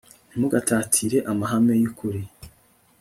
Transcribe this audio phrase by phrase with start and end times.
[0.29, 2.21] ntimugatatire amahame yukuri